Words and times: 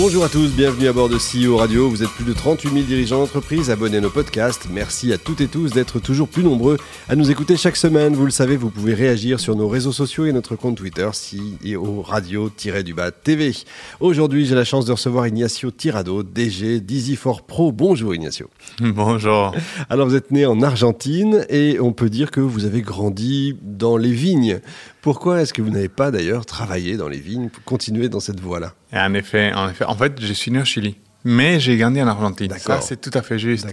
Bonjour 0.00 0.22
à 0.22 0.28
tous, 0.28 0.52
bienvenue 0.52 0.86
à 0.86 0.92
bord 0.92 1.08
de 1.08 1.16
CEO 1.18 1.56
Radio. 1.56 1.88
Vous 1.90 2.04
êtes 2.04 2.10
plus 2.10 2.24
de 2.24 2.32
38 2.32 2.70
000 2.70 2.84
dirigeants 2.84 3.18
d'entreprise 3.18 3.68
abonnés 3.68 3.96
à 3.96 4.00
nos 4.00 4.10
podcasts. 4.10 4.68
Merci 4.70 5.12
à 5.12 5.18
toutes 5.18 5.40
et 5.40 5.48
tous 5.48 5.72
d'être 5.72 5.98
toujours 5.98 6.28
plus 6.28 6.44
nombreux 6.44 6.76
à 7.08 7.16
nous 7.16 7.32
écouter 7.32 7.56
chaque 7.56 7.74
semaine. 7.74 8.14
Vous 8.14 8.24
le 8.24 8.30
savez, 8.30 8.56
vous 8.56 8.70
pouvez 8.70 8.94
réagir 8.94 9.40
sur 9.40 9.56
nos 9.56 9.66
réseaux 9.66 9.90
sociaux 9.90 10.24
et 10.26 10.32
notre 10.32 10.54
compte 10.54 10.76
Twitter 10.76 11.10
CEO 11.12 12.02
Radio-du-bas 12.02 13.10
TV. 13.10 13.52
Aujourd'hui, 13.98 14.46
j'ai 14.46 14.54
la 14.54 14.62
chance 14.62 14.84
de 14.84 14.92
recevoir 14.92 15.26
Ignacio 15.26 15.72
Tirado, 15.72 16.22
DG 16.22 16.78
d'Easy4 16.78 17.42
Pro. 17.44 17.72
Bonjour 17.72 18.14
Ignacio. 18.14 18.48
Bonjour. 18.80 19.52
Alors 19.90 20.06
vous 20.06 20.14
êtes 20.14 20.30
né 20.30 20.46
en 20.46 20.62
Argentine 20.62 21.44
et 21.48 21.80
on 21.80 21.92
peut 21.92 22.08
dire 22.08 22.30
que 22.30 22.40
vous 22.40 22.66
avez 22.66 22.82
grandi 22.82 23.56
dans 23.62 23.96
les 23.96 24.12
vignes. 24.12 24.60
Pourquoi 25.00 25.42
est-ce 25.42 25.52
que 25.52 25.62
vous 25.62 25.70
n'avez 25.70 25.88
pas 25.88 26.10
d'ailleurs 26.10 26.44
travaillé 26.44 26.96
dans 26.96 27.08
les 27.08 27.20
vignes 27.20 27.48
pour 27.48 27.62
continuer 27.64 28.08
dans 28.08 28.20
cette 28.20 28.40
voie-là? 28.40 28.74
En 28.92 29.14
effet, 29.14 29.52
en 29.54 29.68
effet. 29.68 29.84
En 29.84 29.94
fait, 29.94 30.20
je 30.20 30.32
suis 30.32 30.50
né 30.50 30.60
au 30.60 30.64
Chili. 30.64 30.96
Mais 31.24 31.60
j'ai 31.60 31.76
grandi 31.76 32.00
en 32.00 32.06
Argentine. 32.06 32.52
Ça, 32.58 32.80
c'est 32.80 33.00
tout 33.00 33.10
à 33.14 33.22
fait 33.22 33.38
juste. 33.38 33.68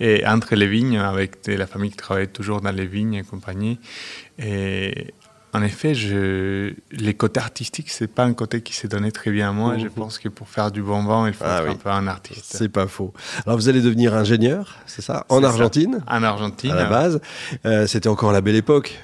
Et 0.00 0.26
entre 0.26 0.54
les 0.54 0.66
vignes, 0.66 0.98
avec 0.98 1.46
la 1.46 1.66
famille 1.66 1.90
qui 1.90 1.96
travaille 1.96 2.28
toujours 2.28 2.60
dans 2.60 2.72
les 2.72 2.86
vignes 2.86 3.14
et 3.14 3.22
compagnie. 3.22 3.78
Et 4.38 5.14
en 5.54 5.62
effet, 5.62 5.94
je... 5.94 6.74
les 6.90 7.14
côtés 7.14 7.40
artistiques, 7.40 7.88
c'est 7.90 8.08
pas 8.08 8.24
un 8.24 8.34
côté 8.34 8.60
qui 8.60 8.74
s'est 8.74 8.88
donné 8.88 9.12
très 9.12 9.30
bien 9.30 9.48
à 9.48 9.52
moi. 9.52 9.78
Je 9.78 9.84
mhm. 9.84 9.90
pense 9.90 10.18
que 10.18 10.28
pour 10.28 10.48
faire 10.48 10.70
du 10.70 10.82
bon 10.82 11.02
vent, 11.04 11.26
il 11.26 11.32
faut 11.32 11.44
ah 11.46 11.62
être 11.62 11.70
un 11.70 11.76
peu 11.76 11.88
un 11.88 12.06
artiste. 12.06 12.44
C'est 12.46 12.68
pas 12.68 12.86
faux. 12.86 13.14
Alors, 13.46 13.58
vous 13.58 13.68
allez 13.68 13.80
devenir 13.80 14.14
ingénieur, 14.14 14.76
c'est 14.86 15.02
ça? 15.02 15.24
En 15.28 15.42
Argentine? 15.42 16.02
En 16.06 16.22
Argentine. 16.22 16.72
À 16.72 16.76
la 16.76 16.84
base. 16.84 17.20
Euh, 17.64 17.86
C'était 17.86 18.08
encore 18.08 18.32
la 18.32 18.40
belle 18.40 18.56
époque 18.56 18.98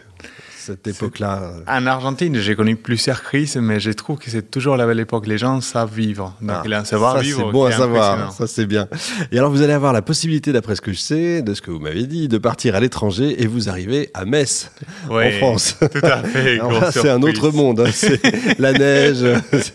cette 0.65 0.87
époque-là. 0.87 1.53
En 1.69 1.87
Argentine, 1.87 2.37
j'ai 2.37 2.57
connu 2.57 2.77
plusieurs 2.77 3.23
crises, 3.23 3.57
mais 3.57 3.81
je 3.81 3.91
trouve 3.91 4.19
que 4.19 4.31
c'est 4.31 4.51
toujours 4.51 4.77
la 4.77 4.87
belle 4.87 5.01
époque. 5.01 5.27
Les 5.27 5.37
gens 5.37 5.61
savent 5.61 5.95
vivre. 5.95 6.35
Donc, 6.41 6.57
ah, 6.65 6.79
un 6.79 6.85
savoir 6.85 7.19
vivre. 7.19 7.45
C'est 7.45 7.53
bon 7.53 7.65
à 7.65 7.73
savoir. 7.73 8.33
Ça, 8.33 8.47
c'est 8.47 8.65
bien. 8.65 8.89
Et 9.31 9.39
alors, 9.39 9.51
vous 9.51 9.61
allez 9.61 9.75
avoir 9.75 9.93
la 9.93 10.01
possibilité, 10.01 10.53
d'après 10.53 10.75
ce 10.75 10.81
que 10.81 10.93
je 10.93 10.99
sais, 10.99 11.43
de 11.43 11.53
ce 11.53 11.61
que 11.61 11.71
vous 11.71 11.81
m'avez 11.81 12.07
dit, 12.07 12.29
de 12.29 12.39
partir 12.39 12.75
à 12.75 12.81
l'étranger 12.81 13.43
et 13.43 13.47
vous 13.47 13.69
arrivez 13.69 14.11
à 14.15 14.25
Metz, 14.25 14.71
en 15.11 15.31
France. 15.33 15.77
Tout 15.93 15.99
à 16.03 16.23
fait. 16.23 16.59
c'est 16.93 17.11
un 17.11 17.23
autre 17.23 17.51
monde. 17.51 17.81
Hein. 17.81 17.91
C'est 17.93 18.59
la 18.59 18.73
neige. 18.73 19.25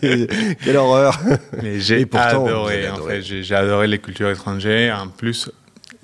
Quelle 0.00 0.76
horreur. 0.76 1.20
Mais 1.62 1.78
j'ai 1.78 2.04
adoré. 2.12 2.88
En 2.90 2.96
fait, 2.96 3.22
j'ai 3.22 3.54
adoré 3.54 3.86
les 3.86 3.98
cultures 3.98 4.30
étrangères. 4.30 5.00
En 5.04 5.08
plus, 5.08 5.50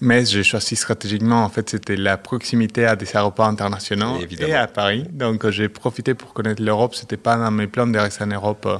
mais 0.00 0.24
j'ai 0.24 0.42
choisi 0.42 0.76
stratégiquement, 0.76 1.44
en 1.44 1.48
fait, 1.48 1.70
c'était 1.70 1.96
la 1.96 2.16
proximité 2.18 2.84
à 2.86 2.96
des 2.96 3.16
aéroports 3.16 3.46
internationaux 3.46 4.18
et 4.38 4.54
à 4.54 4.66
Paris. 4.66 5.04
Donc, 5.10 5.48
j'ai 5.50 5.68
profité 5.68 6.14
pour 6.14 6.34
connaître 6.34 6.62
l'Europe. 6.62 6.94
C'était 6.94 7.16
pas 7.16 7.36
dans 7.36 7.50
mes 7.50 7.66
plans 7.66 7.86
de 7.86 7.98
rester 7.98 8.24
en 8.24 8.28
Europe 8.28 8.66
euh, 8.66 8.78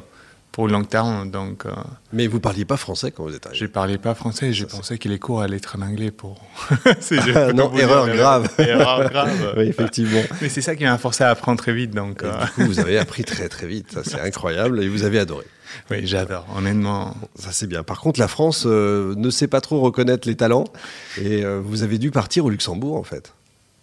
pour 0.57 0.69
le 0.69 0.73
long 0.73 0.85
terme. 0.85 1.31
Donc, 1.31 1.67
euh, 1.67 1.71
Mais 2.15 2.27
vous 2.29 2.41
parliez 2.41 2.65
pas 2.65 2.79
français 2.79 3.11
quand 3.11 3.25
vous 3.25 3.35
êtes 3.35 3.45
arrivé 3.45 3.61
Je 3.61 3.67
parlais 3.71 3.99
pas 3.99 4.15
français. 4.15 4.55
Je 4.55 4.65
pensais 4.65 4.97
que 4.97 5.07
les 5.07 5.19
cours 5.19 5.43
allaient 5.43 5.59
être 5.59 5.77
en 5.79 5.83
anglais 5.83 6.11
pour. 6.11 6.41
non, 7.55 7.77
erreur 7.77 8.09
grave. 8.09 8.49
erreur 8.59 9.11
grave. 9.11 9.55
oui, 9.59 9.65
effectivement. 9.65 10.23
Mais 10.41 10.49
c'est 10.49 10.63
ça 10.63 10.75
qui 10.75 10.85
m'a 10.85 10.97
forcé 10.97 11.25
à 11.25 11.29
apprendre 11.29 11.59
très 11.59 11.75
vite. 11.75 11.91
Donc, 11.91 12.25
Du 12.25 12.53
coup, 12.55 12.63
vous 12.63 12.81
avez 12.81 12.97
appris 13.05 13.23
très 13.23 13.51
très 13.51 13.67
vite. 13.67 13.99
C'est 14.03 14.19
incroyable 14.19 14.83
et 14.83 14.89
vous 14.89 15.05
avez 15.05 15.19
adoré. 15.19 15.45
Oui, 15.91 16.07
j'adore, 16.07 16.47
honnêtement. 16.57 17.15
Ça, 17.39 17.53
c'est 17.53 17.67
bien. 17.67 17.83
Par 17.83 18.01
contre, 18.01 18.19
la 18.19 18.29
France 18.29 18.65
euh, 18.65 19.15
ne 19.15 19.29
sait 19.29 19.49
pas 19.49 19.61
trop 19.61 19.81
reconnaître 19.81 20.27
les 20.27 20.37
talents 20.37 20.65
et 21.21 21.45
euh, 21.45 21.61
vous 21.63 21.83
avez 21.83 21.99
dû 21.99 22.11
partir 22.11 22.47
au 22.47 22.51
Luxembourg, 22.51 22.97
en 22.97 23.03
fait. 23.03 23.35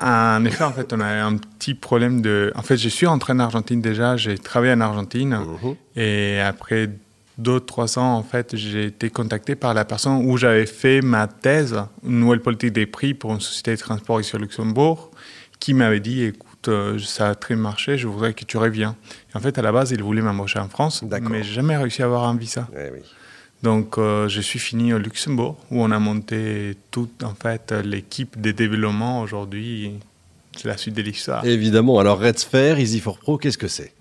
En 0.03 0.43
effet, 0.43 0.65
en 0.65 0.73
fait, 0.73 0.91
on 0.91 0.99
a 0.99 1.23
un 1.23 1.37
petit 1.37 1.73
problème 1.73 2.21
de. 2.21 2.51
En 2.55 2.61
fait, 2.61 2.75
je 2.75 2.89
suis 2.89 3.05
rentré 3.05 3.31
en 3.31 3.39
Argentine 3.39 3.81
déjà, 3.81 4.17
j'ai 4.17 4.37
travaillé 4.37 4.73
en 4.73 4.81
Argentine 4.81 5.29
mhm. 5.29 5.75
et 5.95 6.41
après 6.41 6.89
deux, 7.37 7.59
trois 7.61 7.97
ans, 7.97 8.15
en 8.15 8.23
fait, 8.23 8.55
j'ai 8.55 8.86
été 8.86 9.09
contacté 9.09 9.55
par 9.55 9.73
la 9.73 9.86
personne 9.86 10.25
où 10.25 10.37
j'avais 10.37 10.65
fait 10.65 11.02
ma 11.02 11.27
thèse, 11.27 11.81
une 12.05 12.19
nouvelle 12.19 12.42
politique 12.42 12.73
des 12.73 12.86
prix 12.86 13.13
pour 13.13 13.31
une 13.33 13.39
société 13.39 13.75
de 13.75 13.80
transport 13.80 14.19
ici 14.19 14.36
au 14.36 14.39
Luxembourg, 14.39 15.09
qui 15.59 15.73
m'avait 15.73 16.02
dit 16.02 16.25
écoute, 16.25 16.67
euh, 16.67 16.99
ça 16.99 17.30
a 17.30 17.36
très 17.36 17.55
marché, 17.55 17.97
je 17.97 18.08
voudrais 18.08 18.33
que 18.33 18.43
tu 18.43 18.58
reviens. 18.58 18.95
en 19.33 19.39
fait, 19.39 19.58
à 19.58 19.61
la 19.61 19.71
base, 19.71 19.92
il 19.92 20.03
voulait 20.03 20.21
m'embaucher 20.21 20.59
en 20.59 20.67
France, 20.67 21.03
mais 21.03 21.43
j'ai 21.43 21.53
jamais 21.53 21.77
réussi 21.77 22.02
à 22.02 22.05
avoir 22.05 22.25
un 22.25 22.36
visa. 22.36 22.67
Donc, 23.63 23.97
euh, 23.97 24.27
je 24.27 24.41
suis 24.41 24.59
fini 24.59 24.93
au 24.93 24.97
Luxembourg, 24.97 25.57
où 25.71 25.81
on 25.81 25.91
a 25.91 25.99
monté 25.99 26.75
toute 26.91 27.23
en 27.23 27.33
fait 27.33 27.71
l'équipe 27.71 28.39
de 28.39 28.51
développement 28.51 29.21
aujourd'hui. 29.21 29.93
C'est 30.55 30.67
la 30.67 30.77
suite 30.77 30.93
de 30.93 31.01
l'histoire. 31.01 31.45
Évidemment. 31.45 31.97
Alors, 31.97 32.19
Redsphere, 32.19 32.77
Easy4 32.77 33.17
Pro, 33.19 33.37
qu'est-ce 33.37 33.57
que 33.57 33.69
c'est? 33.69 33.93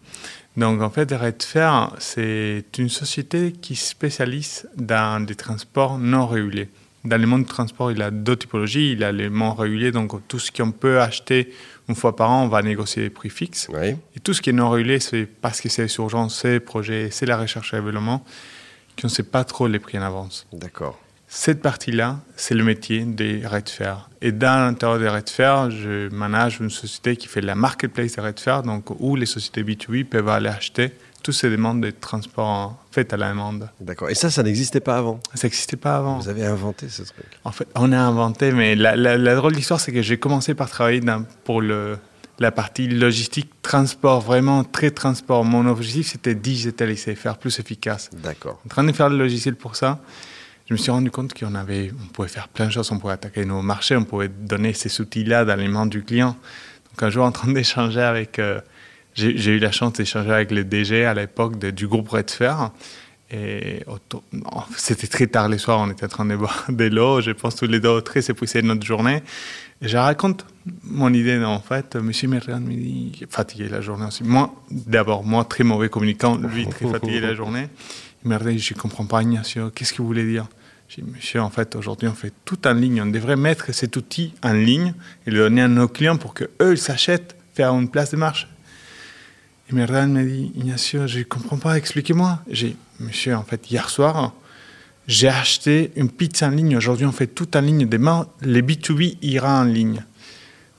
Donc 0.57 0.83
en 0.83 0.91
fait, 0.91 1.11
Redsphere, 1.13 1.95
c'est 1.99 2.65
une 2.77 2.91
société 2.91 3.53
qui 3.53 3.75
spécialise 3.75 4.69
dans 4.77 5.25
des 5.25 5.35
transports 5.35 5.99
non 5.99 6.27
régulés. 6.27 6.69
Dans 7.05 7.21
le 7.21 7.27
monde 7.27 7.43
du 7.43 7.49
transport, 7.49 7.91
il 7.91 8.01
a 8.03 8.11
deux 8.11 8.37
typologies. 8.37 8.93
Il 8.93 9.03
a 9.03 9.11
les 9.11 9.29
mondes 9.29 9.59
régulés, 9.59 9.93
donc 9.93 10.13
tout 10.29 10.39
ce 10.39 10.53
qu'on 10.53 10.71
peut 10.71 11.01
acheter 11.01 11.53
une 11.89 11.95
fois 11.95 12.15
par 12.15 12.31
an, 12.31 12.45
on 12.45 12.49
va 12.49 12.63
négocier 12.63 13.05
des 13.05 13.11
prix 13.11 13.31
fixes. 13.31 13.69
Et 14.17 14.21
tout 14.23 14.35
ce 14.35 14.43
qui 14.43 14.51
est 14.51 14.53
non 14.53 14.71
régulé, 14.71 15.01
c'est 15.01 15.27
parce 15.27 15.61
que 15.61 15.69
c'est 15.69 15.93
urgence, 15.97 16.41
c'est 16.41 16.61
projet, 16.61 17.09
c'est 17.11 17.27
la 17.27 17.37
recherche 17.37 17.75
et 17.75 17.77
développement, 17.79 18.25
qu'on 19.01 19.09
ne 19.09 19.13
sait 19.13 19.23
pas 19.23 19.45
trop 19.45 19.67
les 19.67 19.79
prix 19.79 19.99
en 19.99 20.03
avance. 20.03 20.47
D'accord. 20.53 20.99
Cette 21.35 21.63
partie-là, 21.63 22.19
c'est 22.37 22.55
le 22.55 22.63
métier 22.63 23.05
des 23.05 23.47
Redfair. 23.47 24.11
Et 24.21 24.33
dans 24.33 24.67
l'intérieur 24.67 24.99
des 24.99 25.09
Redfair, 25.09 25.71
je 25.71 26.11
manage 26.11 26.61
une 26.61 26.69
société 26.69 27.17
qui 27.17 27.27
fait 27.27 27.41
la 27.41 27.55
marketplace 27.55 28.17
des 28.17 28.21
Redfair, 28.21 28.63
donc 28.63 28.91
où 29.01 29.17
les 29.17 29.25
sociétés 29.25 29.63
B2B 29.63 30.05
peuvent 30.05 30.29
aller 30.29 30.51
acheter 30.51 30.93
toutes 31.23 31.35
ces 31.35 31.51
demandes 31.51 31.81
de 31.81 31.91
transport 31.91 32.77
faites 32.91 33.13
à 33.13 33.17
la 33.17 33.31
demande. 33.31 33.69
D'accord. 33.81 34.11
Et 34.11 34.15
ça, 34.15 34.31
ça 34.31 34.43
n'existait 34.43 34.81
pas 34.81 34.99
avant 34.99 35.21
Ça 35.35 35.47
n'existait 35.47 35.77
pas 35.77 35.97
avant. 35.97 36.19
Vous 36.19 36.29
avez 36.29 36.45
inventé 36.45 36.89
ce 36.89 37.03
truc 37.03 37.27
En 37.45 37.53
fait, 37.53 37.67
on 37.75 37.93
a 37.93 37.99
inventé, 37.99 38.53
mais 38.53 38.75
la, 38.75 38.97
la, 38.97 39.35
drôle 39.35 39.55
d'histoire, 39.55 39.81
c'est 39.81 39.93
que 39.93 40.03
j'ai 40.03 40.19
commencé 40.19 40.55
par 40.55 40.69
travailler 40.69 41.01
dans, 41.01 41.25
pour 41.45 41.63
le, 41.63 41.97
la 42.43 42.51
partie 42.51 42.89
logistique, 42.89 43.51
transport, 43.63 44.21
vraiment 44.21 44.65
très 44.65 44.91
transport. 44.91 45.45
Mon 45.45 45.67
objectif, 45.67 46.09
c'était 46.09 46.35
digitaliser, 46.35 47.15
faire 47.15 47.39
plus 47.39 47.59
efficace. 47.59 48.11
D'accord. 48.13 48.61
En 48.67 48.69
train 48.69 48.85
de 48.85 48.93
faire 48.93 49.09
le 49.09 49.17
logiciel 49.17 49.55
pour 49.55 49.77
ça, 49.77 50.01
je 50.69 50.75
me 50.75 50.79
suis 50.79 50.91
rendu 50.91 51.11
compte 51.11 51.33
qu'on 51.39 51.55
avait, 51.55 51.93
on 52.03 52.09
pouvait 52.09 52.29
faire 52.29 52.49
plein 52.49 52.67
de 52.67 52.73
choses, 52.73 52.91
on 52.93 52.99
pouvait 52.99 53.15
attaquer 53.15 53.45
nos 53.45 53.63
marchés, 53.63 53.97
on 53.97 54.05
pouvait 54.05 54.29
donner 54.29 54.73
ces 54.75 55.01
outils-là 55.01 55.45
dans 55.45 55.57
les 55.57 55.69
mains 55.69 55.87
du 55.87 56.03
client. 56.03 56.37
Donc 56.91 57.03
un 57.03 57.11
jour, 57.11 57.25
en 57.25 57.33
train 57.33 57.51
d'échanger 57.53 58.03
avec... 58.03 58.39
Euh, 58.39 58.61
j'ai 59.15 59.53
eu 59.53 59.59
la 59.59 59.71
chance 59.71 59.93
d'échanger 59.93 60.33
avec 60.33 60.51
le 60.51 60.65
DG 60.65 61.05
à 61.05 61.13
l'époque 61.13 61.59
du 61.59 61.87
groupe 61.87 62.09
Redfer. 62.09 62.55
Et 63.33 63.83
c'était 64.77 65.07
très 65.07 65.27
tard 65.27 65.49
le 65.49 65.57
soir, 65.57 65.79
on 65.81 65.91
était 65.91 66.05
en 66.05 66.09
train 66.09 66.27
de 66.27 66.37
boire 66.37 66.67
de 66.69 66.85
l'eau. 66.85 67.23
Je 67.23 67.31
pense 67.31 67.57
tous 67.57 67.67
les 67.67 67.81
deux 67.81 68.03
très 68.03 68.21
épuisés 68.21 68.61
de 68.61 68.67
notre 68.67 68.85
journée. 68.85 69.23
Et 69.81 69.89
je 69.89 69.97
raconte 69.97 70.45
mon 70.85 71.13
idée. 71.13 71.43
En 71.43 71.61
fait, 71.61 71.97
Monsieur 71.97 72.29
Merrian 72.29 72.61
me 72.61 72.75
dit 72.75 73.25
fatigué 73.31 73.69
la 73.69 73.81
journée 73.81 74.07
aussi. 74.07 74.23
Moi, 74.23 74.55
d'abord, 74.71 75.25
moi 75.25 75.45
très 75.45 75.65
mauvais 75.65 75.89
communicant, 75.89 76.37
lui 76.37 76.69
très 76.69 76.87
fatigué 76.87 77.21
la 77.21 77.35
journée. 77.35 77.69
Il 78.25 78.29
m'a 78.29 78.39
dit 78.39 78.59
je 78.59 78.75
ne 78.75 78.79
comprends 78.79 79.07
pas 79.07 79.23
Ignacio, 79.23 79.71
qu'est-ce 79.71 79.93
que 79.93 79.99
vous 79.99 80.07
voulez 80.07 80.27
dire? 80.27 80.47
J'ai 80.89 81.01
dit 81.01 81.11
Monsieur, 81.11 81.41
en 81.41 81.49
fait, 81.49 81.75
aujourd'hui, 81.75 82.09
on 82.09 82.15
fait 82.15 82.33
tout 82.45 82.69
en 82.69 82.75
ligne. 82.75 83.01
On 83.01 83.07
devrait 83.07 83.37
mettre 83.37 83.73
cet 83.73 83.97
outil 83.97 84.35
en 84.43 84.53
ligne 84.53 84.93
et 85.27 85.31
le 85.31 85.39
donner 85.39 85.63
à 85.63 85.69
nos 85.69 85.89
clients 85.89 86.19
pour 86.19 86.35
qu'eux, 86.35 86.51
ils 86.61 86.79
s'achètent, 86.79 87.35
faire 87.55 87.73
une 87.73 87.89
place 87.89 88.11
de 88.11 88.19
marche. 88.19 88.47
Et 89.71 89.75
Merdan 89.75 90.09
m'a 90.09 90.25
dit, 90.25 90.53
Ignacio, 90.57 91.07
je 91.07 91.19
ne 91.19 91.25
comprends 91.25 91.59
pas, 91.59 91.77
expliquez-moi. 91.77 92.41
J'ai 92.49 92.77
monsieur, 93.01 93.37
en 93.37 93.45
fait, 93.45 93.71
hier 93.71 93.89
soir, 93.89 94.33
j'ai 95.07 95.29
acheté 95.29 95.93
une 95.97 96.11
pizza 96.11 96.47
en 96.47 96.51
ligne. 96.51 96.77
Aujourd'hui, 96.77 97.07
on 97.07 97.13
fait 97.13 97.27
tout 97.27 97.57
en 97.57 97.61
ligne. 97.61 97.89
Demain, 97.89 98.27
les 98.41 98.63
B2B 98.63 99.19
ira 99.23 99.61
en 99.61 99.65
ligne. 99.65 100.05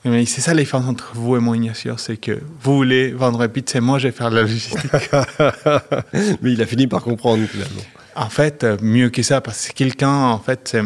Mais 0.04 0.26
c'est 0.26 0.42
ça 0.42 0.52
la 0.52 0.60
différence 0.60 0.86
entre 0.86 1.12
vous 1.14 1.36
et 1.36 1.40
moi, 1.40 1.56
Ignacio, 1.56 1.96
c'est 1.96 2.18
que 2.18 2.32
vous 2.60 2.76
voulez 2.76 3.12
vendre 3.12 3.42
une 3.42 3.48
pizza 3.48 3.78
et 3.78 3.80
moi, 3.80 3.98
je 3.98 4.08
vais 4.08 4.12
faire 4.12 4.30
de 4.30 4.36
la 4.36 4.42
logistique. 4.42 4.78
Mais 6.42 6.52
il 6.52 6.60
a 6.60 6.66
fini 6.66 6.86
par 6.86 7.02
comprendre, 7.02 7.46
finalement. 7.46 7.82
En 8.14 8.28
fait, 8.28 8.66
mieux 8.82 9.08
que 9.08 9.22
ça, 9.22 9.40
parce 9.40 9.68
que 9.68 9.72
quelqu'un, 9.72 10.12
en 10.12 10.38
fait, 10.38 10.76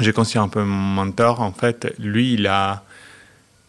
j'ai 0.00 0.12
considéré 0.12 0.44
un 0.44 0.48
peu 0.48 0.62
mon 0.62 1.04
mentor, 1.04 1.40
en 1.40 1.52
fait, 1.52 1.94
lui, 1.98 2.34
il 2.34 2.46
a 2.46 2.83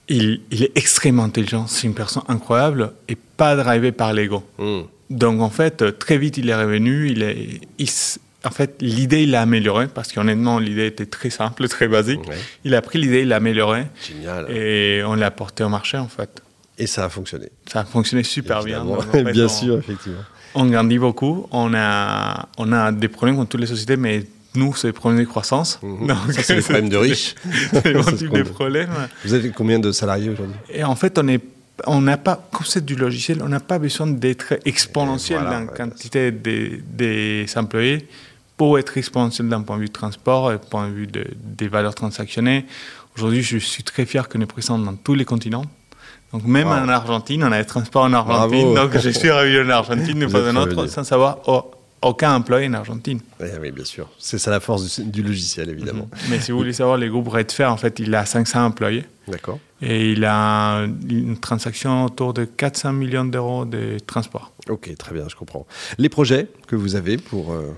il, 0.10 0.42
est 0.52 0.72
extrêmement 0.76 1.24
intelligent, 1.24 1.68
c'est 1.68 1.88
une 1.88 1.94
personne 1.94 2.24
incroyable 2.28 2.92
et 3.08 3.16
pas 3.16 3.56
drivé 3.56 3.92
par 3.92 4.14
l'ego. 4.14 4.44
Hmm. 4.58 4.82
Donc 5.10 5.42
en 5.42 5.50
fait, 5.50 5.98
très 6.00 6.18
vite 6.18 6.38
il 6.38 6.50
est 6.50 6.56
revenu, 6.56 7.10
il 7.10 7.24
est, 7.24 8.20
en 8.44 8.52
fait 8.52 8.76
l'idée 8.82 9.24
il 9.24 9.32
l'a 9.32 9.42
améliorée 9.42 9.88
parce 9.88 10.12
qu'honnêtement 10.12 10.60
l'idée 10.60 10.88
était 10.88 11.06
très 11.06 11.30
simple, 11.30 11.68
très 11.70 11.88
basique. 11.88 12.22
Il 12.64 12.76
a 12.76 12.82
pris 12.82 13.00
l'idée, 13.00 13.22
il 13.22 13.30
l'a 13.30 13.38
améliorée 13.38 13.86
et 14.50 15.02
on 15.06 15.16
l'a 15.16 15.32
porté 15.32 15.64
au 15.64 15.70
marché 15.70 15.98
en 15.98 16.08
fait. 16.08 16.42
Et 16.78 16.88
ça 16.88 17.06
a 17.06 17.10
fonctionné. 17.10 17.50
Ça 17.72 17.82
a 17.82 17.86
fonctionné 17.86 18.24
super 18.24 18.64
bien. 18.64 18.86
bien 19.34 19.48
sûr, 19.48 19.78
effectivement. 19.78 20.20
On 20.56 20.66
grandit 20.66 21.00
beaucoup, 21.00 21.48
on 21.52 21.74
a, 21.74 22.48
on 22.58 22.72
a 22.72 22.92
des 22.92 23.08
problèmes 23.08 23.38
dans 23.38 23.46
toutes 23.46 23.62
les 23.62 23.68
sociétés, 23.68 23.98
mais 23.98 24.26
nous, 24.56 24.76
c'est 24.76 24.88
les 24.88 24.94
problèmes 24.94 25.20
de 25.20 25.28
croissance. 25.28 25.80
Mmh. 25.82 26.08
ça, 26.32 26.44
c'est 26.44 26.56
les 26.56 26.62
problèmes 26.64 26.90
de 26.90 26.98
riches. 26.98 27.36
c'est 27.72 27.94
le 27.94 28.04
type. 28.16 28.32
Vous 29.24 29.34
avez 29.34 29.50
combien 29.52 29.80
de 29.80 29.92
salariés 29.92 30.30
aujourd'hui? 30.30 30.56
Et 30.70 30.84
en 30.84 30.96
fait, 30.96 31.18
on 31.18 31.28
est 31.28 31.42
on 31.88 32.02
n'a 32.02 32.18
pas, 32.18 32.48
comme 32.52 32.66
c'est 32.66 32.86
du 32.86 32.96
logiciel, 32.96 33.42
on 33.44 33.50
n'a 33.50 33.60
pas 33.60 33.80
besoin 33.80 34.08
d'être 34.08 34.54
exponentiel 34.64 35.42
dans 35.42 35.60
la 35.60 35.66
quantité 35.66 36.32
des, 36.32 36.82
des, 36.88 37.46
employés 37.58 38.08
pour 38.56 38.80
être 38.80 38.98
exponentiel 38.98 39.50
d'un 39.50 39.62
point 39.62 39.76
de 39.76 39.82
vue 39.82 39.88
de 39.88 39.94
transport 39.94 40.52
et 40.52 40.56
d'un 40.56 40.64
point 40.64 40.88
de 40.88 40.94
vue 40.94 41.08
de, 41.08 41.26
des 41.36 41.68
valeurs 41.68 41.94
transactionnées. 41.94 42.66
Aujourd'hui, 43.18 43.42
je 43.44 43.58
suis 43.58 43.84
très 43.84 44.06
fier 44.06 44.30
que 44.30 44.38
nous 44.38 44.48
présents 44.48 44.80
dans 44.80 44.96
tous 44.96 45.16
les 45.16 45.26
continents. 45.26 45.66
Donc 46.34 46.46
même 46.46 46.68
en 46.68 46.90
Argentine, 46.90 47.44
on 47.44 47.52
a 47.52 47.60
des 47.60 47.68
transports 47.68 48.04
en 48.04 48.14
Argentine. 48.14 48.74
Donc 48.74 48.98
je 48.98 49.10
suis 49.10 49.30
ravi 49.30 49.60
en 49.60 49.70
Argentine, 49.70 50.20
nous 50.20 50.30
pas 50.30 50.50
un 50.50 50.56
autre, 50.56 50.88
sans 50.88 51.04
savoir 51.04 51.40
oh, 51.48 51.72
aucun 52.02 52.36
employé 52.36 52.68
en 52.68 52.74
Argentine. 52.74 53.20
Oui, 53.40 53.72
bien 53.72 53.86
sûr. 53.86 54.10
C'est 54.20 54.38
ça 54.38 54.52
la 54.52 54.60
force 54.60 55.00
du, 55.00 55.24
logiciel, 55.24 55.70
évidemment. 55.70 56.10
Mhm. 56.12 56.20
Mais 56.30 56.40
si 56.40 56.52
vous 56.52 56.58
voulez 56.58 56.74
savoir, 56.74 56.98
les 56.98 57.10
groupes 57.10 57.28
Redfair, 57.30 57.72
en 57.72 57.78
fait, 57.78 58.00
il 58.00 58.14
a 58.14 58.26
500 58.26 58.66
employés. 58.66 59.06
D'accord. 59.28 59.60
Et 59.82 60.12
il 60.12 60.24
a 60.26 60.86
une 61.10 61.38
transaction 61.38 62.06
autour 62.06 62.34
de 62.34 62.46
400 62.46 62.94
millions 62.94 63.26
d'euros 63.26 63.66
de 63.66 63.98
transport. 64.06 64.54
Ok, 64.70 64.96
très 64.98 65.14
bien, 65.14 65.28
je 65.28 65.36
comprends. 65.36 65.66
Les 65.98 66.10
projets 66.10 66.48
que 66.68 66.76
vous 66.76 66.96
avez 66.96 67.18
pour 67.18 67.52
euh, 67.52 67.72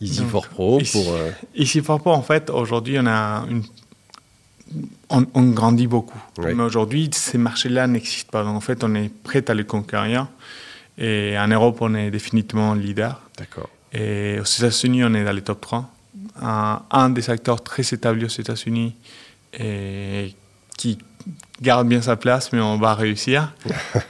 Easy 0.00 0.24
for 0.24 0.48
Pro 0.48 0.80
Easy, 0.80 0.92
pour, 0.92 1.14
euh, 1.14 1.30
Easy 1.54 1.80
for 1.80 2.00
Pro, 2.00 2.12
en 2.12 2.22
fait, 2.22 2.50
aujourd'hui, 2.50 2.98
on 2.98 3.06
a 3.06 3.46
une 3.50 3.62
on, 5.10 5.50
grandit 5.50 5.86
beaucoup. 5.86 6.20
Mais 6.38 6.54
aujourd'hui, 6.54 7.10
ces 7.12 7.38
marchés-là 7.38 7.86
n'existent 7.86 8.30
pas. 8.30 8.44
Donc, 8.44 8.56
en 8.56 8.60
fait, 8.60 8.82
on 8.84 8.94
est 8.94 9.10
prêt 9.22 9.44
à 9.48 9.54
les 9.54 9.64
conquérir. 9.64 10.28
Et 10.98 11.36
en 11.38 11.48
Europe, 11.48 11.78
on 11.80 11.94
est 11.94 12.10
définitivement 12.10 12.74
leader. 12.74 13.20
D'accord. 13.36 13.70
Et 13.92 14.38
aux 14.40 14.44
États-Unis, 14.44 15.04
on 15.04 15.14
est 15.14 15.24
dans 15.24 15.32
les 15.32 15.42
top 15.42 15.60
3. 15.60 15.90
Un, 16.40 16.82
un 16.90 17.10
des 17.10 17.28
acteurs 17.30 17.62
très 17.62 17.82
établis 17.82 18.24
aux 18.24 18.28
États-Unis 18.28 18.94
et 19.58 20.34
qui 20.76 20.98
garde 21.62 21.88
bien 21.88 22.02
sa 22.02 22.16
place, 22.16 22.52
mais 22.52 22.60
on 22.60 22.76
va 22.76 22.94
réussir. 22.94 23.54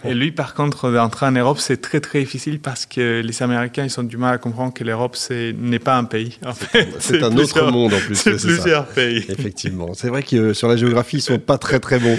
et 0.04 0.14
lui, 0.14 0.32
par 0.32 0.54
contre, 0.54 0.90
d'entrer 0.90 1.26
en 1.26 1.32
Europe, 1.32 1.58
c'est 1.58 1.80
très 1.80 2.00
très 2.00 2.20
difficile 2.20 2.60
parce 2.60 2.86
que 2.86 3.20
les 3.20 3.42
Américains, 3.42 3.84
ils 3.84 4.00
ont 4.00 4.02
du 4.02 4.16
mal 4.16 4.34
à 4.34 4.38
comprendre 4.38 4.72
que 4.72 4.84
l'Europe 4.84 5.16
n'est 5.30 5.78
pas 5.78 5.96
un 5.96 6.04
pays. 6.04 6.38
En 6.44 6.54
fait, 6.54 6.88
c'est 6.98 7.22
un 7.22 7.36
autre 7.36 7.70
monde 7.70 7.94
en 7.94 7.98
plus. 7.98 8.16
C'est 8.16 8.36
plusieurs 8.36 8.86
pays. 8.86 9.24
Effectivement. 9.28 9.94
C'est 9.94 10.08
vrai 10.08 10.22
que 10.22 10.36
euh, 10.36 10.54
sur 10.54 10.68
la 10.68 10.76
géographie, 10.76 11.18
ils 11.18 11.22
sont 11.22 11.38
pas 11.38 11.58
très 11.58 11.80
très 11.80 11.98
bons. 11.98 12.18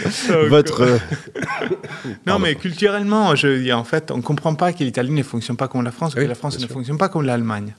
Votre. 0.50 0.82
Euh, 0.82 0.98
non, 2.28 2.40
mais 2.40 2.56
culturellement, 2.56 3.36
je, 3.36 3.72
en 3.72 3.84
fait, 3.84 4.12
on 4.12 4.22
comprend 4.22 4.56
pas 4.56 4.74
que 4.74 4.84
l'Italie 4.84 5.12
ne 5.12 5.24
fonctionne 5.24 5.58
pas 5.58 5.68
comme 5.68 5.84
la 5.84 5.92
France, 5.92 6.16
que 6.16 6.22
la 6.22 6.36
France 6.36 6.60
ne 6.60 6.68
fonctionne 6.68 6.98
pas 6.98 7.10
comme 7.10 7.26
l'Allemagne. 7.26 7.76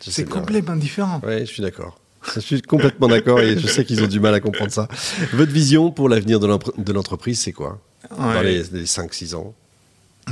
C'est 0.00 0.28
complètement 0.28 0.76
différent. 0.76 1.20
Oui, 1.26 1.40
je 1.40 1.46
suis 1.46 1.62
d'accord. 1.62 1.98
Je 2.34 2.40
suis 2.40 2.62
complètement 2.62 3.08
d'accord 3.08 3.40
et 3.40 3.58
je 3.58 3.66
sais 3.66 3.84
qu'ils 3.84 4.02
ont 4.02 4.06
du 4.06 4.20
mal 4.20 4.34
à 4.34 4.40
comprendre 4.40 4.72
ça. 4.72 4.88
Votre 5.32 5.52
vision 5.52 5.90
pour 5.90 6.08
l'avenir 6.08 6.40
de 6.40 6.92
l'entreprise, 6.92 7.40
c'est 7.40 7.52
quoi? 7.52 7.80
Dans 8.16 8.42
les, 8.42 8.62
5-6 8.62 9.34
ans 9.34 9.54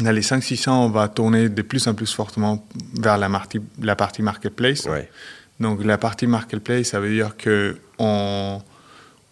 Dans 0.01 0.11
les 0.11 0.21
5-6 0.21 0.69
ans, 0.69 0.85
on 0.85 0.91
va 0.91 1.09
tourner 1.09 1.49
de 1.49 1.63
plus 1.63 1.87
en 1.87 1.95
plus 1.95 2.13
fortement 2.13 2.67
vers 2.95 3.19
la, 3.19 3.29
partie, 3.29 3.61
la 3.81 3.97
partie 3.97 4.23
marketplace. 4.23 4.87
Donc 5.61 5.85
la 5.85 5.99
partie 5.99 6.27
marketplace, 6.27 6.89
ça 6.89 7.01
veut 7.01 7.11
dire 7.11 7.37
que 7.37 7.77
on, 7.99 8.61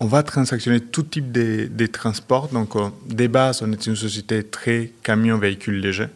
on 0.00 0.06
va 0.06 0.22
transactionner 0.22 0.80
tout 0.80 1.02
type 1.02 1.32
de, 1.32 1.68
de 1.70 1.86
transports. 1.86 2.48
Donc 2.48 2.76
euh, 2.76 2.88
des 3.06 3.28
bases, 3.28 3.62
on 3.62 3.70
est 3.72 3.86
une 3.86 3.96
société 3.96 4.42
très 4.42 4.90
camion, 5.02 5.38
véhicule 5.38 5.80
léger 5.80 6.06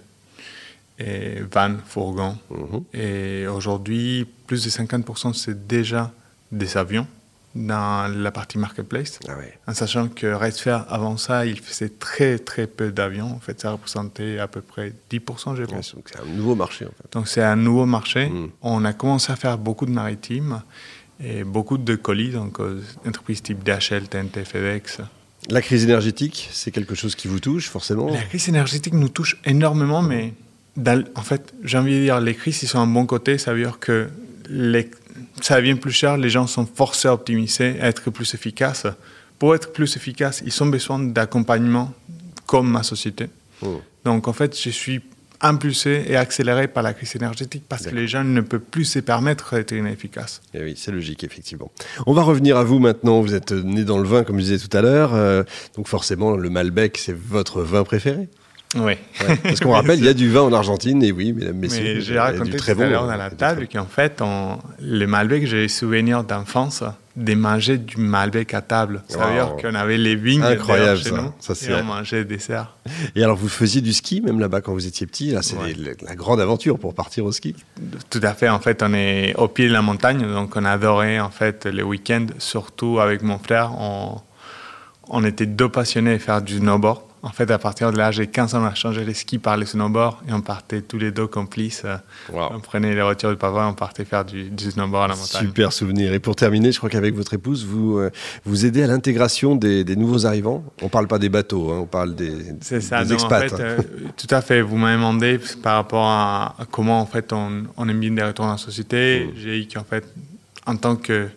et 0.99 1.40
van, 1.50 1.76
fourgon. 1.87 2.37
Mhm. 2.50 2.85
Et 2.94 3.46
aujourd'hui, 3.46 4.26
plus 4.46 4.64
de 4.64 4.70
50% 4.70 5.32
c'est 5.35 5.67
déjà 5.67 6.12
des 6.53 6.77
avions 6.77 7.06
dans 7.55 8.12
la 8.15 8.31
partie 8.31 8.59
marketplace, 8.59 9.19
ah 9.27 9.33
en 9.67 9.75
sachant 9.75 10.09
que 10.09 10.27
Redfair, 10.27 10.85
avant 10.91 11.17
ça, 11.17 11.47
il 11.47 11.59
faisait 11.59 11.89
très 11.89 12.39
très 12.39 12.67
peu 12.67 12.93
d'avions. 12.93 13.33
En 13.33 13.41
fait, 13.41 13.61
ça 13.61 13.73
représentait 13.73 14.39
à 14.39 14.47
peu 14.47 14.61
près 14.61 14.93
10%, 15.11 15.56
je 15.56 15.65
pense. 15.65 15.97
c'est 16.06 16.21
un 16.21 16.27
nouveau 16.37 16.55
marché, 16.55 16.85
en 16.85 16.91
fait. 16.91 17.12
Donc 17.12 17.27
c'est 17.27 17.43
un 17.43 17.56
nouveau 17.56 17.87
marché. 17.87 18.29
Hmm. 18.29 18.50
On 18.62 18.85
a 18.85 18.93
commencé 18.93 19.33
à 19.33 19.37
faire 19.37 19.59
beaucoup 19.59 19.87
de 19.87 19.91
maritimes 19.91 20.62
et 21.21 21.43
beaucoup 21.43 21.79
de 21.79 21.97
colis, 21.97 22.31
donc 22.31 22.61
euh, 22.61 22.83
entreprises 23.06 23.43
type 23.43 23.65
DHL, 23.65 24.09
TNT, 24.09 24.45
FedEx. 24.45 24.99
La 25.49 25.62
crise 25.62 25.85
énergétique, 25.85 26.49
c'est 26.53 26.71
quelque 26.71 26.95
chose 26.95 27.15
qui 27.15 27.29
vous 27.29 27.41
touche, 27.41 27.69
forcément 27.69 28.11
La 28.11 28.23
crise 28.23 28.49
énergétique 28.49 28.93
nous 28.93 29.09
touche 29.09 29.41
énormément, 29.45 30.03
mais 30.03 30.35
en 31.17 31.23
fait, 31.23 31.55
j'ai 31.65 31.79
envie 31.79 31.97
de 31.97 32.03
dire, 32.03 32.21
les 32.21 32.35
crises, 32.35 32.62
ils 32.62 32.69
sont 32.69 32.79
un 32.79 32.87
bon 32.87 33.06
côté. 33.06 33.39
Ça 33.39 33.53
veut 33.53 33.62
dire 33.62 33.79
que 33.79 34.09
les, 34.49 34.91
ça 35.44 35.56
devient 35.56 35.75
plus 35.75 35.93
cher, 35.93 36.17
les 36.17 36.31
gens 36.31 36.46
sont 36.46 36.67
forcés 36.67 37.08
à 37.08 37.14
optimiser, 37.14 37.81
à 37.81 37.88
être 37.88 38.11
plus 38.11 38.35
efficaces. 38.35 38.87
Pour 39.38 39.55
être 39.55 39.73
plus 39.73 39.96
efficaces, 39.96 40.43
ils 40.44 40.62
ont 40.62 40.67
besoin 40.67 40.99
d'accompagnement 40.99 41.93
comme 42.46 42.70
ma 42.70 42.82
société. 42.82 43.29
Hmm. 43.62 43.76
Donc 44.05 44.29
en 44.29 44.32
fait, 44.32 44.58
je 44.61 44.70
suis 44.70 45.00
impulsé 45.40 46.05
et 46.08 46.17
accéléré 46.17 46.67
par 46.67 46.82
la 46.82 46.93
crise 46.93 47.14
énergétique 47.14 47.62
parce 47.69 47.87
que 47.87 47.94
les 47.94 48.08
gens 48.08 48.25
ne 48.25 48.40
peuvent 48.40 48.61
plus 48.61 48.85
se 48.85 48.99
permettre 48.99 49.55
d'être 49.55 49.73
inefficaces. 49.73 50.40
Et 50.52 50.58
eh 50.58 50.64
oui, 50.64 50.75
c'est 50.76 50.90
logique, 50.90 51.23
effectivement. 51.23 51.70
On 52.06 52.12
va 52.12 52.23
revenir 52.23 52.56
à 52.56 52.64
vous 52.64 52.79
maintenant. 52.79 53.20
Vous 53.20 53.35
êtes 53.35 53.52
né 53.52 53.85
dans 53.85 53.99
le 53.99 54.08
vin, 54.08 54.25
comme 54.25 54.38
je 54.38 54.44
disais 54.44 54.58
tout 54.58 54.76
à 54.76 54.82
l'heure. 54.82 55.14
Euh, 55.14 55.44
donc 55.76 55.87
forcément, 55.87 56.37
le 56.37 56.50
Malbec, 56.50 56.99
c'est 56.99 57.17
votre 57.17 57.62
vin 57.62 57.85
préféré 57.85 58.29
oui. 58.76 58.94
parce 59.43 59.61
qu'on 59.61 59.73
rappelle, 59.73 59.99
il 59.99 60.05
y 60.05 60.09
a 60.09 60.15
du 60.15 60.31
vin 60.31 60.43
en 60.43 60.53
Argentine, 60.53 61.03
et 61.03 61.12
oui, 61.12 61.32
mesdames, 61.32 61.56
messieurs. 61.56 61.94
Mais 61.97 62.00
j'ai 62.00 62.19
raconté 62.19 62.56
tout 62.56 62.70
à 62.70 62.75
l'heure 62.75 63.06
dans 63.06 63.17
la 63.17 63.31
table 63.31 63.67
qu'en 63.67 63.87
fait, 63.87 64.20
on, 64.20 64.59
le 64.81 65.06
Malbec, 65.06 65.47
j'ai 65.47 65.62
des 65.62 65.69
souvenirs 65.69 66.25
d'enfance 66.25 66.82
de 67.17 67.35
manger 67.35 67.79
du 67.79 67.97
Malbec 67.97 68.55
à 68.55 68.61
table. 68.61 69.03
Ça 69.09 69.26
veut 69.26 69.32
dire 69.32 69.56
qu'on 69.61 69.75
avait 69.75 69.99
les 69.99 70.15
vignes 70.15 70.43
Incroyable, 70.43 71.00
chez 71.00 71.11
nous 71.11 71.32
ça 71.41 71.55
et 71.69 71.75
on 71.75 71.82
mangeait 71.82 72.25
des 72.25 72.37
desserts. 72.37 72.76
Et 73.17 73.25
alors, 73.25 73.37
vous 73.37 73.49
faisiez 73.49 73.81
du 73.81 73.93
ski 73.93 74.20
même 74.20 74.38
là-bas 74.38 74.61
quand 74.61 74.73
vous 74.73 74.87
étiez 74.87 75.06
petit? 75.06 75.32
Là, 75.32 75.43
c'est 75.43 75.56
la 76.03 76.14
grande 76.14 76.41
aventure 76.41 76.79
pour 76.79 76.94
partir 76.94 77.25
au 77.25 77.32
ski. 77.32 77.56
Tout 78.11 78.21
à 78.23 78.35
fait. 78.35 78.49
En 78.49 78.61
fait, 78.61 78.82
on 78.82 78.94
est 78.94 79.35
au 79.37 79.49
pied 79.49 79.67
de 79.67 79.73
la 79.73 79.82
montagne, 79.82 80.21
donc 80.21 80.55
on 80.55 80.64
adorait 80.64 81.19
en 81.19 81.31
fait 81.31 81.67
les 81.67 81.82
week-ends, 81.82 82.26
surtout 82.38 83.00
avec 83.00 83.23
mon 83.23 83.38
frère. 83.38 83.73
On, 83.79 84.21
on 85.09 85.25
était 85.25 85.47
deux 85.47 85.69
passionnés 85.69 86.14
à 86.14 86.19
faire 86.19 86.41
du 86.41 86.59
snowboard. 86.59 87.00
En 87.23 87.31
fait, 87.31 87.50
à 87.50 87.59
partir 87.59 87.91
de 87.91 87.99
l'âge 87.99 88.19
de 88.19 88.25
15 88.25 88.55
ans, 88.55 88.62
on 88.62 88.67
a 88.67 88.75
changé 88.75 89.05
les 89.05 89.15
skis 89.15 89.38
par 89.38 89.56
les 89.56 89.67
snowboards 89.67 90.23
et 90.29 90.32
on 90.32 90.41
partait 90.41 90.82
tous 90.82 90.99
les 90.99 91.11
deux 91.11 91.26
complices. 91.26 91.85
On 92.32 92.61
prenait 92.61 92.94
les 92.94 93.03
voitures 93.03 93.31
de 93.31 93.35
papa 93.35 93.62
et 93.62 93.65
on 93.65 93.75
partait 93.75 94.05
faire 94.05 94.25
du, 94.25 94.50
snowboard 94.56 95.05
à 95.05 95.09
la 95.09 95.17
montagne. 95.17 95.47
Super 95.47 95.73
souvenir. 95.73 96.12
Et 96.12 96.20
pour 96.20 96.37
terminer, 96.37 96.70
je 96.70 96.79
crois 96.79 96.91
qu'avec 96.91 97.15
votre 97.15 97.35
épouse, 97.35 97.67
vous, 97.67 97.99
euh, 97.99 98.11
vous 98.44 98.67
aidez 98.67 98.85
à 98.85 98.87
l'intégration 98.87 99.56
des, 99.56 99.85
nouveaux 99.97 100.26
arrivants. 100.26 100.65
On 100.81 100.85
ne 100.85 100.91
parle 100.91 101.09
pas 101.09 101.19
des 101.19 101.29
bateaux, 101.29 101.73
hein, 101.73 101.78
on 101.81 101.87
parle 101.87 102.14
des, 102.14 102.33
C'est 102.61 102.81
ça. 102.81 103.04
Des 103.04 103.12
expats. 103.12 103.52
En 103.52 103.57
fait, 103.57 103.62
euh, 103.62 103.78
tout 104.16 104.33
à 104.33 104.40
fait. 104.40 104.61
Vous 104.61 104.76
m'avez 104.76 104.97
demandé 104.97 105.40
par 105.62 105.75
rapport 105.75 106.07
à, 106.07 106.54
comment 106.71 107.00
en 107.00 107.07
fait, 107.07 107.33
on, 107.33 107.64
on 107.76 107.88
aime 107.88 107.99
bien 107.99 108.12
des 108.12 108.23
retours 108.23 108.45
dans 108.45 108.52
la 108.52 108.59
société. 108.59 109.26
Mm. 109.26 109.37
J'ai 109.37 109.61
dit 109.61 109.69
qu'en 109.69 109.85
fait, 109.85 110.04
en 110.66 110.76
tant 110.76 110.97
que... 110.97 111.28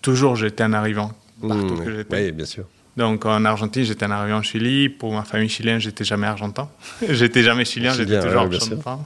Toujours, 0.00 0.34
j'étais 0.34 0.64
un 0.64 0.72
arrivant 0.72 1.12
partout 1.46 1.74
mm. 1.74 1.84
que 1.84 1.96
j'étais. 1.96 2.24
Oui, 2.24 2.32
bien 2.32 2.46
sûr. 2.46 2.64
Donc 2.96 3.24
en 3.24 3.44
Argentine, 3.44 3.84
j'étais 3.84 4.06
en 4.06 4.10
arrivé 4.10 4.34
en 4.34 4.42
Chili. 4.42 4.88
Pour 4.88 5.12
ma 5.12 5.22
famille 5.22 5.48
chilienne, 5.48 5.78
j'étais 5.78 6.04
jamais 6.04 6.26
argentin. 6.26 6.68
j'étais 7.08 7.42
jamais 7.42 7.64
chilien, 7.64 7.92
j'étais 7.92 8.20
toujours 8.20 8.42
argentin. 8.42 8.98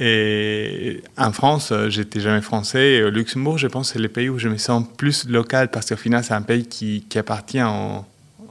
Et 0.00 1.02
en 1.16 1.32
France, 1.32 1.72
j'étais 1.88 2.20
jamais 2.20 2.40
français. 2.40 2.94
Et 2.94 3.04
au 3.04 3.10
Luxembourg, 3.10 3.58
je 3.58 3.66
pense, 3.66 3.92
c'est 3.92 3.98
le 3.98 4.08
pays 4.08 4.28
où 4.28 4.38
je 4.38 4.48
me 4.48 4.56
sens 4.56 4.84
plus 4.96 5.28
local 5.28 5.70
parce 5.70 5.86
qu'au 5.86 5.96
final, 5.96 6.22
c'est 6.22 6.34
un 6.34 6.42
pays 6.42 6.66
qui, 6.66 7.04
qui 7.08 7.18
appartient 7.18 7.62
aux, 7.62 8.04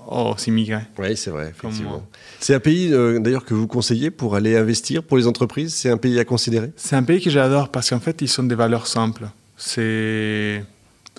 aux, 0.08 0.36
immigrés. 0.46 0.84
Oui, 0.98 1.16
c'est 1.16 1.30
vrai, 1.30 1.54
effectivement. 1.58 2.06
C'est 2.40 2.54
un 2.54 2.60
pays 2.60 2.94
euh, 2.94 3.20
d'ailleurs 3.20 3.46
que 3.46 3.54
vous 3.54 3.68
conseillez 3.68 4.12
pour 4.12 4.36
aller 4.36 4.58
investir 4.58 5.04
pour 5.04 5.18
les 5.18 5.26
entreprises? 5.26 5.74
C'est 5.74 5.90
un 5.90 5.98
pays 5.98 6.20
à 6.20 6.26
considérer? 6.26 6.72
C'est 6.76 6.96
un 6.96 7.04
pays 7.04 7.22
que 7.22 7.30
j'adore 7.30 7.70
parce 7.70 7.90
qu'en 7.90 8.00
fait, 8.00 8.22
ils 8.22 8.28
sont 8.28 8.44
des 8.44 8.56
valeurs 8.56 8.88
simples. 8.88 9.28
C'est. 9.56 10.64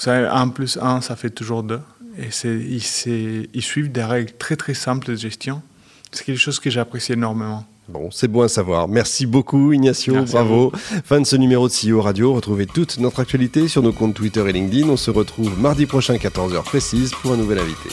un 0.07 0.49
plus 0.49 0.79
un, 0.81 1.01
ça 1.01 1.17
fait 1.17 1.31
toujours 1.31 1.63
deux. 1.63 1.81
Et 2.19 2.29
ils, 2.45 3.49
ils, 3.55 3.63
suivent 3.63 3.93
des 3.93 4.03
règles 4.03 4.33
très 4.39 4.57
très 4.57 4.75
simples 4.75 5.07
de 5.07 5.15
gestion. 5.15 5.63
C'est 6.11 6.25
quelque 6.25 6.41
chose 6.41 6.59
que 6.59 6.71
j'apprécie 6.71 7.13
énormément. 7.13 7.65
Bon, 7.89 8.11
c'est 8.11 8.29
bon 8.29 8.43
à 8.43 8.49
savoir. 8.49 8.87
Merci 8.87 9.25
beaucoup 9.25 9.73
Ignacio, 9.73 10.23
bravo. 10.25 10.73
Fin 11.05 11.21
de 11.21 11.27
ce 11.27 11.37
numéro 11.37 11.69
de 11.69 11.73
CEO 11.73 12.03
Radio. 12.03 12.35
Retrouvez 12.35 12.67
toute 12.67 12.99
notre 12.99 13.21
actualité 13.21 13.67
sur 13.67 13.83
nos 13.83 13.93
comptes 13.93 14.15
Twitter 14.15 14.45
et 14.47 14.53
LinkedIn. 14.53 14.89
On 14.89 14.97
se 14.97 15.11
retrouve 15.11 15.59
mardi 15.59 15.87
prochain 15.87 16.17
14h 16.17 16.63
précise 16.65 17.13
pour 17.23 17.33
un 17.33 17.37
nouvel 17.37 17.59
invité. 17.59 17.89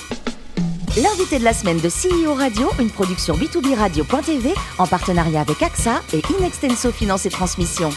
L'invité 1.02 1.40
de 1.40 1.44
la 1.44 1.54
semaine 1.54 1.80
de 1.80 1.90
CEO 1.90 2.34
Radio, 2.34 2.70
une 2.80 2.90
production 2.90 3.36
B2B 3.36 3.76
Radio.tv 3.76 4.54
en 4.78 4.88
partenariat 4.88 5.42
avec 5.42 5.62
AXA 5.62 6.02
et 6.14 6.22
Inextenso 6.40 6.92
Finance 6.92 7.26
et 7.26 7.30
Transmission. 7.30 7.90